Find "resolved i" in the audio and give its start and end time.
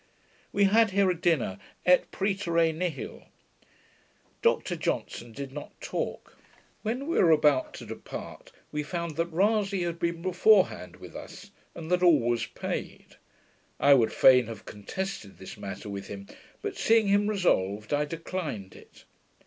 17.29-18.05